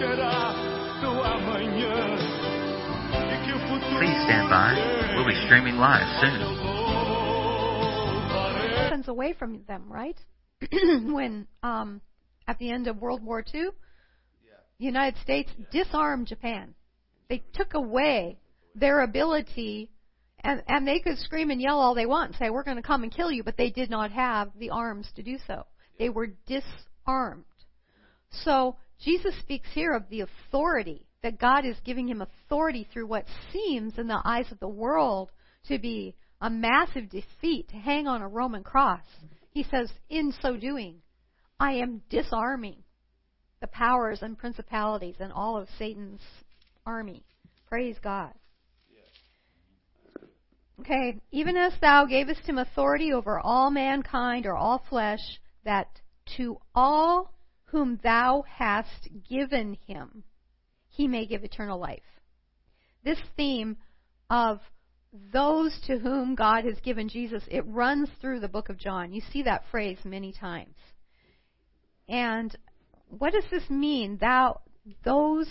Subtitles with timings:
[0.00, 0.54] Será
[1.02, 2.16] do amanhã
[3.12, 4.72] e que o futuro Please stand by.
[5.14, 6.40] We'll be streaming live soon.
[8.76, 10.16] weapons away from them, right?
[10.72, 12.00] when um,
[12.48, 13.68] at the end of World War II,
[14.78, 16.74] the United States disarmed Japan.
[17.28, 18.38] They took away
[18.74, 19.90] their ability,
[20.42, 22.82] and and they could scream and yell all they want and say we're going to
[22.82, 25.66] come and kill you, but they did not have the arms to do so.
[25.98, 27.44] They were disarmed.
[28.30, 33.26] So Jesus speaks here of the authority that God is giving him authority through what
[33.52, 35.30] seems in the eyes of the world
[35.68, 39.04] to be a massive defeat to hang on a Roman cross.
[39.50, 40.96] He says, in so doing,
[41.58, 42.82] I am disarming
[43.60, 46.22] the powers and principalities and all of Satan's
[46.86, 47.24] army.
[47.68, 48.32] Praise God.
[50.80, 55.20] Okay, even as thou gavest him authority over all mankind or all flesh,
[55.64, 55.88] that
[56.38, 57.34] to all
[57.70, 60.24] whom thou hast given him,
[60.88, 62.02] he may give eternal life.
[63.04, 63.76] This theme
[64.28, 64.60] of
[65.32, 69.12] those to whom God has given Jesus, it runs through the book of John.
[69.12, 70.76] You see that phrase many times.
[72.08, 72.54] And
[73.08, 74.18] what does this mean?
[74.20, 74.60] Thou,
[75.04, 75.48] those,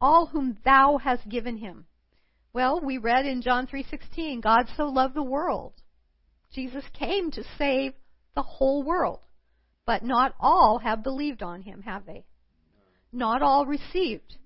[0.00, 1.86] all whom thou hast given him.
[2.52, 5.74] Well, we read in John 3:16, God so loved the world.
[6.52, 7.94] Jesus came to save
[8.34, 9.20] the whole world.
[9.90, 12.24] But not all have believed on him, have they?
[13.12, 14.36] Not all received.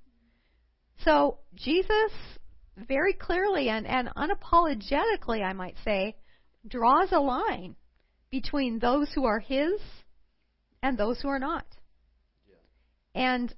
[1.05, 2.13] So Jesus
[2.79, 6.17] very clearly and, and unapologetically, I might say,
[6.67, 7.77] draws a line
[8.31, 9.83] between those who are his
[10.83, 11.67] and those who are not.
[13.15, 13.55] And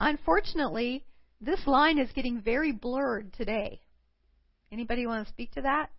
[0.00, 1.04] unfortunately,
[1.38, 3.82] this line is getting very blurred today.
[4.72, 5.90] Anybody want to speak to that?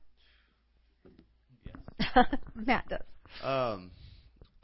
[2.15, 2.25] Yes.
[2.55, 3.01] Matt does.
[3.43, 3.91] Um,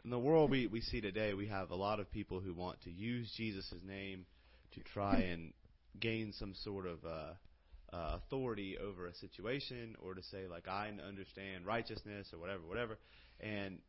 [0.03, 2.81] in the world we, we see today, we have a lot of people who want
[2.83, 4.25] to use Jesus' name
[4.73, 5.53] to try and
[5.99, 10.91] gain some sort of uh, uh, authority over a situation or to say, like, I
[11.05, 12.97] understand righteousness or whatever, whatever.
[13.39, 13.79] And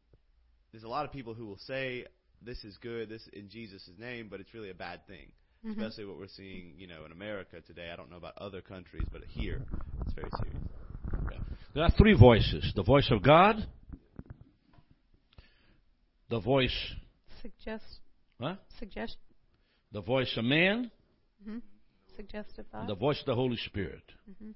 [0.72, 2.06] there's a lot of people who will say,
[2.42, 5.32] this is good, this in Jesus' name, but it's really a bad thing.
[5.64, 5.72] Mhm.
[5.72, 7.90] Especially what we're seeing, you know, in America today.
[7.92, 9.62] I don't know about other countries, but here,
[10.00, 10.70] it's very serious.
[11.74, 13.66] There are three voices the voice of God,
[16.30, 16.76] the voice,
[17.42, 17.84] Suggest,
[18.40, 18.56] huh?
[18.78, 19.16] suggest,
[19.92, 20.90] the voice of man,
[21.44, 21.58] hmm
[22.16, 22.86] suggestive thought.
[22.86, 24.02] the voice of the Holy Spirit.
[24.30, 24.54] Mhm.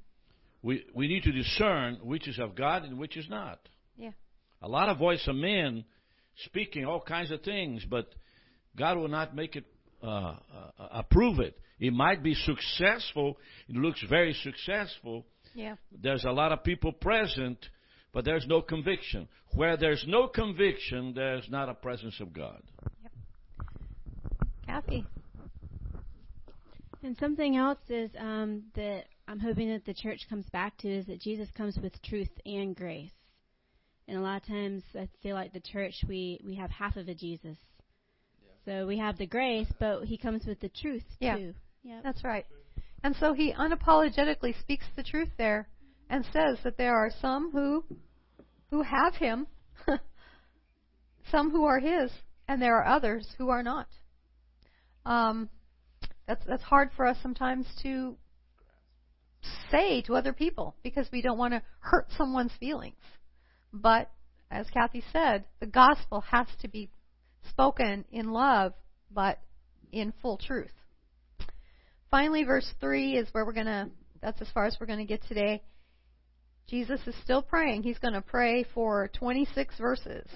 [0.63, 3.59] We, we need to discern which is of God and which is not.
[3.97, 4.11] Yeah.
[4.63, 5.85] A lot of voice of men
[6.47, 8.07] speaking all kinds of things, but
[8.77, 9.65] God will not make it
[10.03, 10.37] uh, uh,
[10.93, 11.59] approve it.
[11.81, 13.39] It might be successful.
[13.69, 15.25] It looks very successful.
[15.55, 15.77] Yeah.
[15.93, 17.59] There's a lot of people present,
[18.15, 19.29] but there's no conviction.
[19.53, 22.63] Where there's no conviction, there's not a presence of God.
[23.03, 23.13] Yep.
[24.67, 25.05] Kathy.
[27.03, 31.07] And something else is um, that I'm hoping that the church comes back to is
[31.07, 33.11] that Jesus comes with truth and grace.
[34.09, 37.09] And a lot of times I feel like the church we we have half of
[37.09, 37.59] a Jesus.
[38.65, 41.37] So we have the grace, but he comes with the truth Yeah.
[41.37, 41.55] too.
[41.83, 42.03] Yep.
[42.03, 42.47] That's right.
[43.03, 45.69] And so he unapologetically speaks the truth there
[46.15, 47.85] and says that there are some who
[48.71, 49.49] who have him,
[51.33, 52.09] some who are his,
[52.47, 53.89] and there are others who are not.
[55.05, 55.49] Um,
[56.29, 58.17] that's that's hard for us sometimes to
[59.73, 62.95] say to other people because we don't want to hurt someone's feelings.
[63.73, 64.09] But
[64.53, 66.91] as Kathy said, the gospel has to be
[67.51, 68.73] spoken in love,
[69.11, 69.41] but
[69.91, 70.71] in full truth.
[72.09, 73.91] Finally, verse 3 is where we're going to,
[74.23, 75.61] that's as far as we're going to get today.
[76.67, 77.83] Jesus is still praying.
[77.83, 80.27] He's going to pray for 26 verses.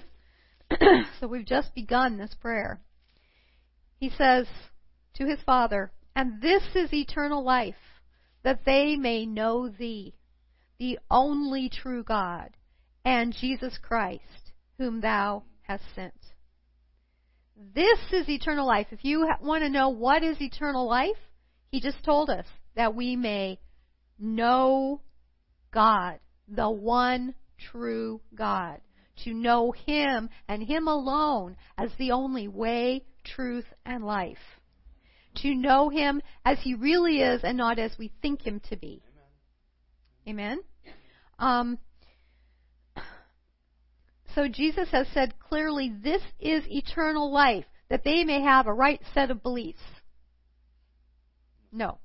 [1.21, 2.81] so we've just begun this prayer.
[3.99, 4.47] He says
[5.15, 7.75] to his Father, And this is eternal life,
[8.43, 10.15] that they may know thee,
[10.79, 12.51] the only true God,
[13.05, 16.15] and Jesus Christ, whom thou hast sent.
[17.75, 18.87] This is eternal life.
[18.93, 21.17] If you want to know what is eternal life,
[21.73, 22.47] he just told us
[22.77, 23.59] that we may
[24.19, 25.01] know
[25.79, 27.37] God, the one
[27.71, 28.81] true God.
[29.25, 34.39] to know Him and Him alone as the only way, truth, and life.
[35.43, 39.03] To know Him as He really is and not as we think Him to be.
[40.27, 40.59] Amen?
[41.39, 41.79] Um,
[44.35, 49.01] so Jesus has said clearly, this is eternal life, that they may have a right
[49.15, 49.79] set of beliefs.
[51.71, 51.99] No.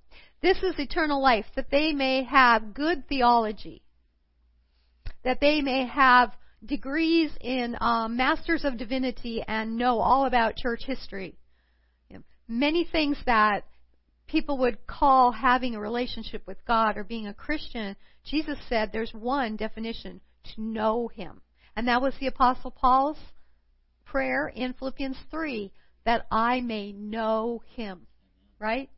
[0.44, 3.81] This is eternal life, that they may have good theology,
[5.24, 6.34] that they may have
[6.66, 11.38] degrees in um, Masters of Divinity and know all about church history.
[12.10, 13.63] You know, many things that
[14.28, 19.13] people would call having a relationship with God or being a Christian, Jesus said there's
[19.13, 20.19] one definition
[20.56, 21.39] to know Him.
[21.78, 23.18] And that was the Apostle Paul's
[24.04, 25.72] prayer in Philippians 3
[26.04, 28.07] that I may know Him.
[28.60, 28.89] Right?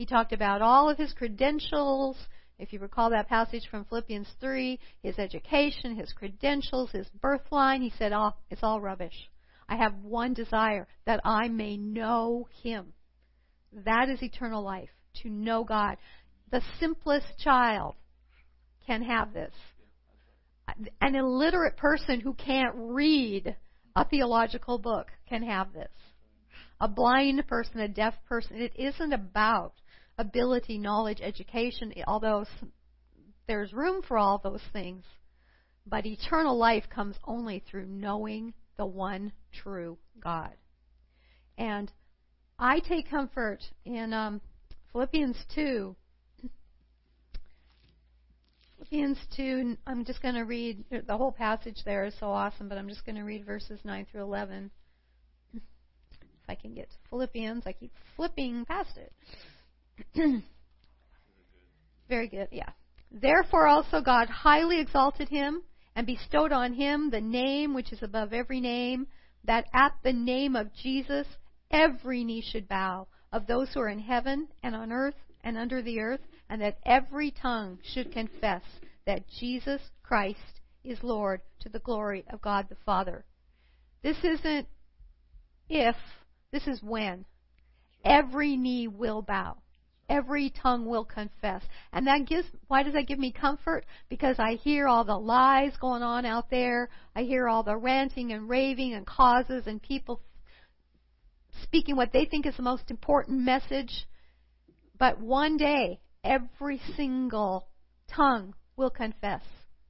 [0.00, 2.16] He talked about all of his credentials.
[2.58, 7.92] If you recall that passage from Philippians 3, his education, his credentials, his birthline, he
[7.98, 9.28] said, oh, it's all rubbish.
[9.68, 12.94] I have one desire, that I may know him.
[13.84, 14.88] That is eternal life,
[15.22, 15.98] to know God.
[16.50, 17.94] The simplest child
[18.86, 19.52] can have this.
[21.02, 23.54] An illiterate person who can't read
[23.94, 25.92] a theological book can have this.
[26.80, 28.56] A blind person, a deaf person.
[28.62, 29.74] It isn't about
[30.20, 32.44] ability, knowledge, education, although
[33.46, 35.04] there's room for all those things.
[35.86, 39.32] But eternal life comes only through knowing the one
[39.62, 40.52] true God.
[41.58, 41.90] And
[42.58, 44.40] I take comfort in um,
[44.92, 45.96] Philippians 2.
[48.76, 52.78] Philippians 2, I'm just going to read, the whole passage there is so awesome, but
[52.78, 54.70] I'm just going to read verses 9 through 11.
[56.42, 59.12] If I can get to Philippians, I keep flipping past it.
[62.08, 62.70] Very good, yeah.
[63.10, 65.62] Therefore also God highly exalted him
[65.94, 69.06] and bestowed on him the name which is above every name,
[69.44, 71.26] that at the name of Jesus
[71.70, 75.82] every knee should bow, of those who are in heaven and on earth and under
[75.82, 78.62] the earth, and that every tongue should confess
[79.06, 83.24] that Jesus Christ is Lord to the glory of God the Father.
[84.02, 84.66] This isn't
[85.68, 85.96] if,
[86.52, 87.24] this is when.
[88.04, 89.58] Every knee will bow
[90.10, 91.62] every tongue will confess.
[91.92, 93.86] And that gives, why does that give me comfort?
[94.10, 96.90] Because I hear all the lies going on out there.
[97.14, 100.20] I hear all the ranting and raving and causes and people
[101.62, 104.06] speaking what they think is the most important message.
[104.98, 107.68] But one day, every single
[108.14, 109.42] tongue will confess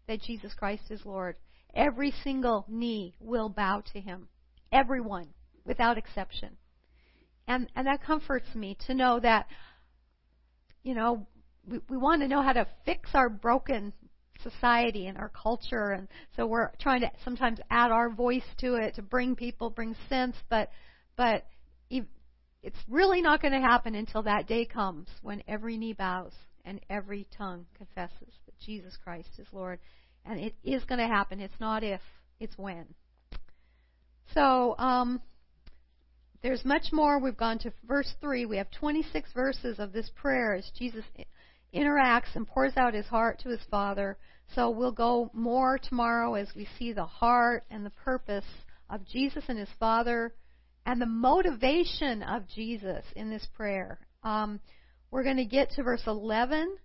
[0.06, 1.36] that Jesus Christ is Lord.
[1.74, 4.28] Every single knee will bow to him.
[4.70, 5.28] Everyone,
[5.64, 6.56] without exception.
[7.46, 9.46] And, and that comforts me to know that
[10.82, 11.26] you know,
[11.66, 13.92] we, we want to know how to fix our broken
[14.42, 18.94] society and our culture and so we're trying to sometimes add our voice to it
[18.94, 20.70] to bring people bring sense but
[21.14, 21.44] but
[22.62, 26.32] it's really not going to happen until that day comes when every knee bows
[26.64, 29.78] and every tongue confesses that Jesus Christ is Lord.
[30.26, 31.40] And it is going to happen.
[31.40, 32.00] It's not if
[32.38, 32.86] it's when.
[34.34, 35.20] So um
[36.42, 37.18] there's much more.
[37.18, 38.46] We've gone to verse 3.
[38.46, 41.04] We have 26 verses of this prayer as Jesus
[41.74, 44.16] interacts and pours out his heart to his Father.
[44.54, 48.44] So we'll go more tomorrow as we see the heart and the purpose
[48.88, 50.34] of Jesus and his Father
[50.86, 53.98] and the motivation of Jesus in this prayer.
[54.22, 54.60] Um,
[55.10, 56.76] we're going to get to verse 11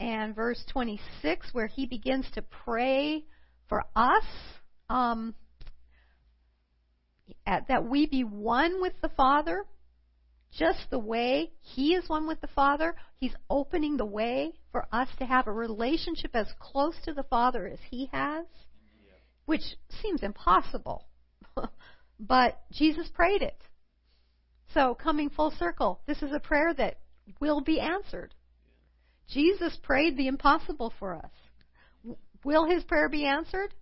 [0.00, 3.24] and verse 26 where he begins to pray
[3.68, 4.24] for us.
[4.88, 5.34] Um,
[7.46, 9.64] that we be one with the Father,
[10.52, 12.94] just the way He is one with the Father.
[13.18, 17.66] He's opening the way for us to have a relationship as close to the Father
[17.66, 18.46] as He has,
[19.44, 19.62] which
[20.02, 21.06] seems impossible.
[22.20, 23.56] but Jesus prayed it.
[24.74, 26.98] So, coming full circle, this is a prayer that
[27.40, 28.34] will be answered.
[29.28, 32.16] Jesus prayed the impossible for us.
[32.44, 33.74] Will his prayer be answered?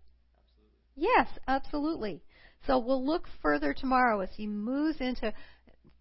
[0.97, 1.09] Absolutely.
[1.17, 2.23] Yes, absolutely.
[2.67, 5.33] So we'll look further tomorrow as he moves into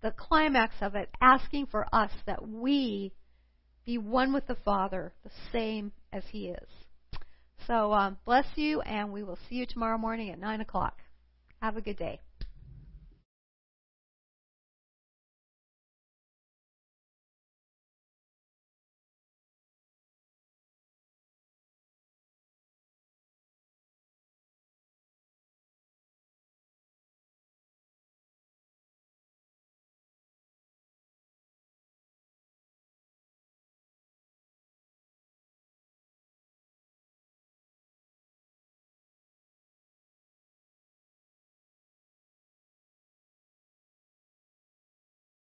[0.02, 3.14] the climax of it, asking for us that we
[3.86, 6.68] be one with the Father, the same as he is.
[7.68, 11.00] So um, bless you, and we will see you tomorrow morning at 9 o'clock.
[11.62, 12.20] Have a good day.